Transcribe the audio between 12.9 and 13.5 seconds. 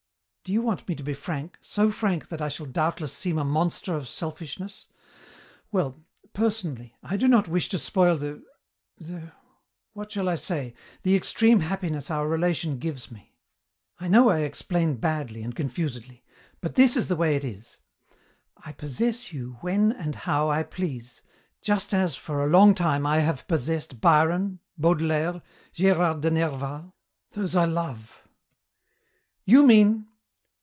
me.